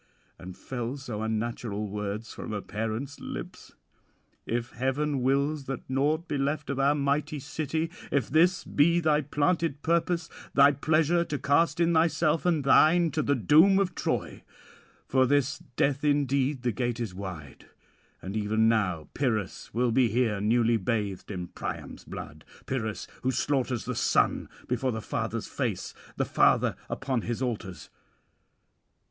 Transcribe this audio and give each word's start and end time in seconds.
and 0.39 0.57
fell 0.57 0.97
so 0.97 1.21
unnatural 1.21 1.87
words 1.87 2.33
from 2.33 2.53
a 2.53 2.61
parent's 2.63 3.19
lips? 3.19 3.73
"If 4.47 4.71
heaven 4.71 5.21
wills 5.21 5.65
that 5.65 5.87
naught 5.87 6.27
be 6.27 6.39
left 6.39 6.71
of 6.71 6.79
our 6.79 6.95
mighty 6.95 7.37
city, 7.37 7.91
if 8.11 8.27
this 8.27 8.63
be 8.63 8.99
thy 8.99 9.21
planted 9.21 9.83
purpose, 9.83 10.27
thy 10.55 10.71
pleasure 10.71 11.23
to 11.25 11.37
cast 11.37 11.79
in 11.79 11.93
thyself 11.93 12.47
and 12.47 12.63
thine 12.63 13.11
to 13.11 13.21
the 13.21 13.35
doom 13.35 13.77
of 13.77 13.93
Troy; 13.93 14.41
for 15.05 15.27
this 15.27 15.59
death 15.75 16.03
indeed 16.03 16.63
the 16.63 16.71
gate 16.71 16.99
is 16.99 17.13
wide, 17.13 17.67
and 18.23 18.35
even 18.35 18.67
now 18.67 19.07
Pyrrhus 19.13 19.71
will 19.71 19.91
be 19.91 20.07
here 20.07 20.41
newly 20.41 20.77
bathed 20.77 21.29
in 21.29 21.49
Priam's 21.49 22.05
[663 22.05 22.63
695]blood, 22.63 22.65
Pyrrhus 22.65 23.07
who 23.21 23.29
slaughters 23.29 23.85
the 23.85 23.93
son 23.93 24.49
before 24.67 24.91
the 24.91 24.99
father's 24.99 25.45
face, 25.45 25.93
the 26.17 26.25
father 26.25 26.75
upon 26.89 27.21
his 27.21 27.43
altars. 27.43 27.91